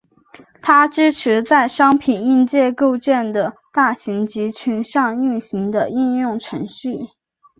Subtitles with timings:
[0.63, 7.09] 它支持在商品硬件构建的大型集群上运行的应用程序。